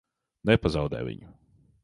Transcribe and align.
Nepazaudē 0.51 1.03
viņu! 1.11 1.31